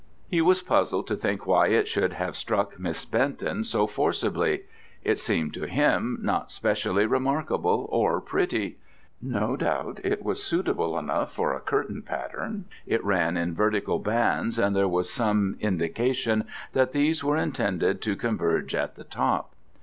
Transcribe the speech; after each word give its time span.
He 0.27 0.41
was 0.41 0.63
puzzled 0.63 1.05
to 1.09 1.15
think 1.15 1.45
why 1.45 1.67
it 1.67 1.87
should 1.87 2.13
have 2.13 2.35
struck 2.35 2.79
Miss 2.79 3.05
Denton 3.05 3.63
so 3.63 3.85
forcibly. 3.85 4.61
It 5.03 5.19
seemed 5.19 5.53
to 5.53 5.67
him 5.67 6.17
not 6.23 6.49
specially 6.51 7.05
remarkable 7.05 7.87
or 7.91 8.19
pretty. 8.19 8.77
No 9.21 9.55
doubt 9.55 9.99
it 10.03 10.23
was 10.23 10.41
suitable 10.41 10.97
enough 10.97 11.31
for 11.31 11.53
a 11.53 11.59
curtain 11.61 12.01
pattern: 12.01 12.65
it 12.87 13.05
ran 13.05 13.37
in 13.37 13.53
vertical 13.53 13.99
bands, 13.99 14.57
and 14.57 14.75
there 14.75 14.87
was 14.89 15.07
some 15.07 15.55
indication 15.59 16.45
that 16.73 16.93
these 16.93 17.23
were 17.23 17.37
intended 17.37 18.01
to 18.01 18.15
converge 18.15 18.73
at 18.73 18.95
the 18.95 19.03
top. 19.03 19.53